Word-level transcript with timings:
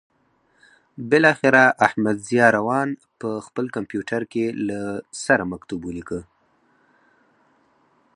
بالاخره 1.09 1.63
احمدضیاء 1.87 2.49
روان 2.57 2.89
په 3.19 3.29
خپل 3.45 3.65
کمپیوټر 3.75 4.21
کې 4.31 4.45
له 4.67 4.81
سره 5.25 5.43
مکتوب 5.53 5.79
ولیکه. 5.85 6.19